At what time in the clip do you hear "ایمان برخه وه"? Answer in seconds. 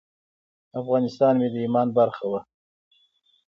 1.63-2.41